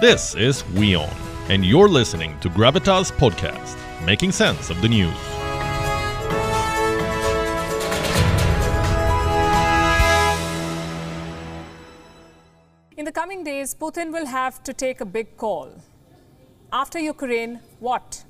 [0.00, 1.08] This is WION,
[1.48, 5.16] and you're listening to Gravitas Podcast, making sense of the news.
[12.96, 15.70] In the coming days, Putin will have to take a big call.
[16.72, 18.24] After Ukraine, what?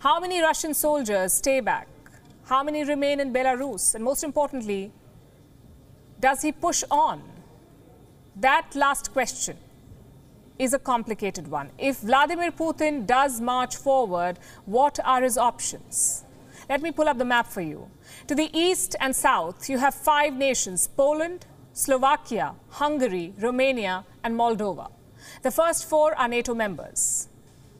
[0.00, 1.86] How many Russian soldiers stay back?
[2.46, 3.94] How many remain in Belarus?
[3.94, 4.90] And most importantly,
[6.18, 7.22] does he push on?
[8.34, 9.56] That last question
[10.60, 11.70] is a complicated one.
[11.78, 16.24] If Vladimir Putin does march forward, what are his options?
[16.68, 17.88] Let me pull up the map for you.
[18.26, 24.90] To the east and south, you have five nations Poland, Slovakia, Hungary, Romania, and Moldova.
[25.42, 27.28] The first four are NATO members.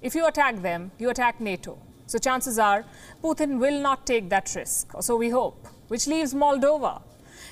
[0.01, 1.79] If you attack them, you attack NATO.
[2.07, 2.87] So chances are
[3.23, 7.02] Putin will not take that risk, or so we hope, which leaves Moldova.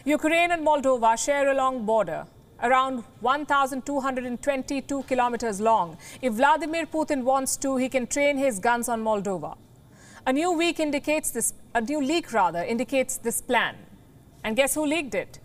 [0.07, 2.27] Ukraine and Moldova share a long border,
[2.63, 5.97] around 1,222 kilometers long.
[6.21, 9.57] If Vladimir Putin wants to, he can train his guns on Moldova.
[10.27, 13.77] A new week indicates this, a new leak rather, indicates this plan.
[14.45, 15.39] And guess who leaked it?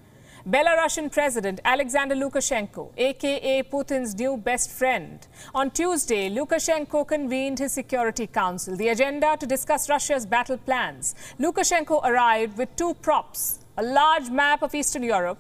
[0.48, 5.26] Belarusian President Alexander Lukashenko, aka Putin's new best friend.
[5.56, 11.16] On Tuesday, Lukashenko convened his Security Council, the agenda to discuss Russia's battle plans.
[11.40, 15.40] Lukashenko arrived with two props a large map of Eastern Europe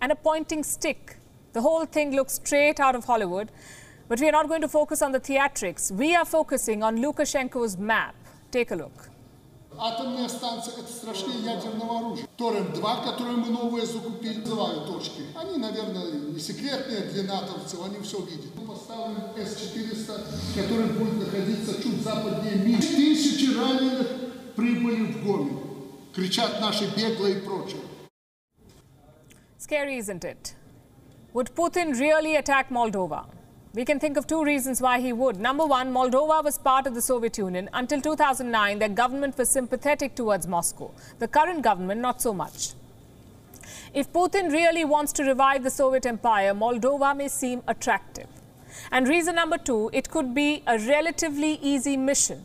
[0.00, 1.16] and a pointing stick.
[1.52, 3.50] The whole thing looks straight out of Hollywood,
[4.08, 5.90] but we are not going to focus on the theatrics.
[5.90, 8.14] We are focusing on Lukashenko's map.
[8.50, 9.10] Take a look.
[9.78, 12.26] Атомная станция – это страшнее ядерного оружия.
[12.36, 15.22] Торрент-2, которые мы новые закупили, называю точки.
[15.34, 18.54] Они, наверное, не секретные для натовцев, они все видят.
[18.56, 20.20] Мы поставим С-400,
[20.56, 22.94] который будет находиться чуть западнее Минска.
[22.94, 24.08] Тысячи раненых
[24.54, 25.56] прибыли в Гомель.
[26.14, 27.80] Кричат наши беглые и прочее.
[29.65, 30.53] Scary, isn't it?
[31.33, 33.25] Would Putin really attack Moldova?
[33.73, 35.39] We can think of two reasons why he would.
[35.39, 37.67] Number one, Moldova was part of the Soviet Union.
[37.73, 40.91] Until 2009, their government was sympathetic towards Moscow.
[41.17, 42.73] The current government, not so much.
[43.91, 48.27] If Putin really wants to revive the Soviet Empire, Moldova may seem attractive.
[48.91, 52.43] And reason number two, it could be a relatively easy mission.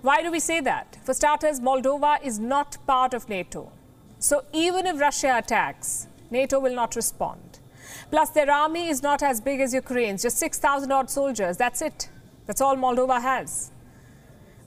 [0.00, 0.96] Why do we say that?
[1.04, 3.70] For starters, Moldova is not part of NATO.
[4.18, 7.60] So even if Russia attacks, NATO will not respond.
[8.10, 11.56] Plus, their army is not as big as Ukraine's, just 6,000 odd soldiers.
[11.56, 12.08] That's it.
[12.46, 13.70] That's all Moldova has.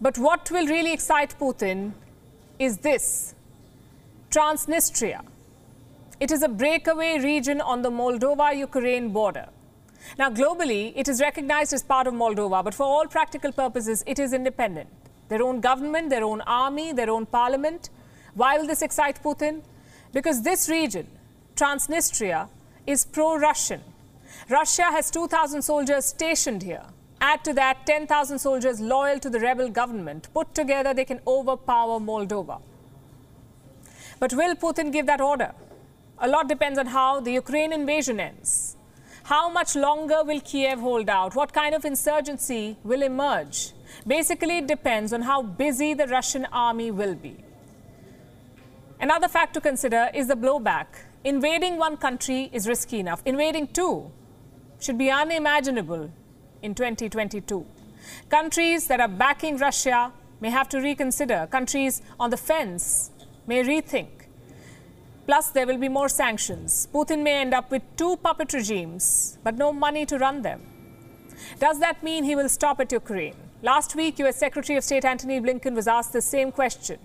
[0.02, 1.94] But what will really excite Putin
[2.58, 3.36] is this
[4.30, 5.25] Transnistria.
[6.19, 9.48] It is a breakaway region on the Moldova Ukraine border.
[10.18, 14.19] Now, globally, it is recognized as part of Moldova, but for all practical purposes, it
[14.19, 14.90] is independent.
[15.30, 17.90] Their own government, their own army, their own parliament.
[18.34, 19.62] Why will this excite Putin?
[20.12, 21.08] Because this region,
[21.59, 22.47] Transnistria,
[22.88, 23.81] is pro Russian.
[24.50, 26.86] Russia has 2,000 soldiers stationed here.
[27.20, 30.30] Add to that 10,000 soldiers loyal to the rebel government.
[30.34, 32.62] Put together, they can overpower Moldova.
[34.19, 35.53] But will Putin give that order?
[36.19, 38.78] A lot depends on how the Ukraine invasion ends.
[39.24, 41.36] How much longer will Kiev hold out?
[41.36, 43.74] What kind of insurgency will emerge?
[44.08, 47.36] Basically, it depends on how busy the Russian army will be.
[49.02, 50.88] Another fact to consider is the blowback.
[51.25, 53.22] Invading one country is risky enough.
[53.25, 54.09] Invading two
[54.80, 56.09] should be unimaginable
[56.62, 57.66] in 2022.
[58.30, 61.46] Countries that are backing Russia may have to reconsider.
[61.52, 63.12] Countries on the fence
[63.47, 64.07] may rethink.
[65.25, 66.88] Plus, there will be more sanctions.
[66.94, 70.62] Putin may end up with two puppet regimes, but no money to run them.
[71.59, 73.36] Does that mean he will stop at Ukraine?
[73.62, 76.97] Last week, US Secretary of State Antony Blinken was asked the same question.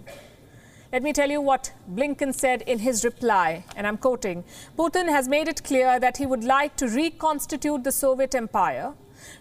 [0.95, 4.45] Let me tell you what Blinken said in his reply, and I'm quoting
[4.79, 8.93] Putin has made it clear that he would like to reconstitute the Soviet empire.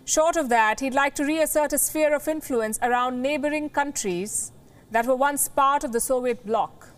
[0.04, 4.52] Short of that, he'd like to reassert a sphere of influence around neighboring countries
[4.90, 6.90] that were once part of the Soviet bloc.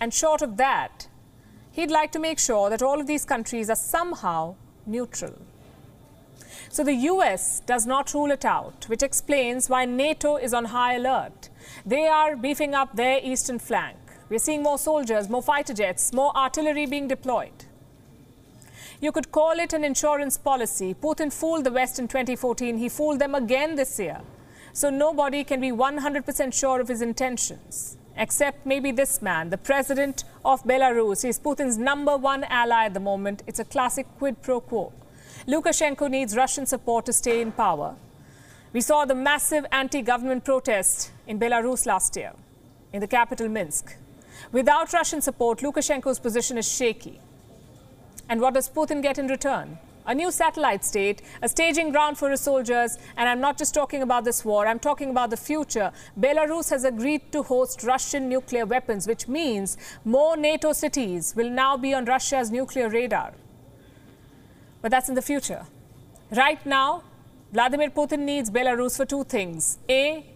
[0.00, 1.06] And short of that,
[1.70, 4.56] he'd like to make sure that all of these countries are somehow
[4.86, 5.36] neutral.
[6.68, 10.94] So the US does not rule it out, which explains why NATO is on high
[10.94, 11.43] alert.
[11.84, 13.96] They are beefing up their eastern flank.
[14.28, 17.66] We're seeing more soldiers, more fighter jets, more artillery being deployed.
[19.00, 20.94] You could call it an insurance policy.
[20.94, 22.78] Putin fooled the West in 2014.
[22.78, 24.20] He fooled them again this year.
[24.72, 30.24] So nobody can be 100% sure of his intentions, except maybe this man, the president
[30.44, 31.22] of Belarus.
[31.22, 33.42] He's Putin's number one ally at the moment.
[33.46, 34.92] It's a classic quid pro quo.
[35.46, 37.96] Lukashenko needs Russian support to stay in power.
[38.74, 42.32] We saw the massive anti government protest in Belarus last year,
[42.92, 43.96] in the capital Minsk.
[44.50, 47.20] Without Russian support, Lukashenko's position is shaky.
[48.28, 49.78] And what does Putin get in return?
[50.06, 54.02] a new satellite state, a staging ground for his soldiers, and I'm not just talking
[54.02, 55.92] about this war, I'm talking about the future.
[56.20, 61.78] Belarus has agreed to host Russian nuclear weapons, which means more NATO cities will now
[61.78, 63.32] be on Russia's nuclear radar.
[64.82, 65.64] But that's in the future.
[66.30, 67.02] Right now,
[67.54, 69.78] Vladimir Putin needs Belarus for two things.
[69.88, 70.26] A,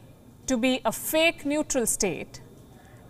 [0.47, 2.41] to be a fake neutral state.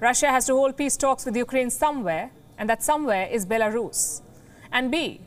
[0.01, 4.23] Russia has to hold peace talks with Ukraine somewhere, and that somewhere is Belarus.
[4.73, 5.21] And B,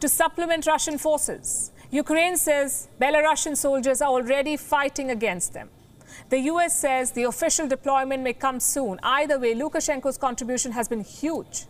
[0.00, 1.70] to supplement Russian forces.
[1.92, 5.70] Ukraine says Belarusian soldiers are already fighting against them.
[6.30, 8.98] The US says the official deployment may come soon.
[9.04, 11.66] Either way, Lukashenko's contribution has been huge.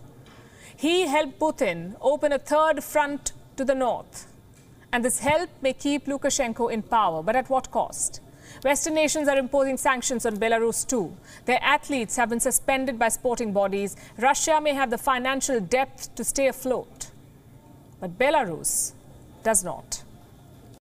[0.75, 4.34] He helped Putin open a third front to the north.
[4.94, 8.20] And this help may keep Lukashenko in power, but at what cost?
[8.62, 11.17] Western nations are imposing sanctions on Belarus too.
[11.46, 13.96] Their athletes have been suspended by sporting bodies.
[14.17, 17.11] Russia may have the financial depth to stay afloat.
[17.99, 18.93] But Belarus
[19.43, 20.04] does not.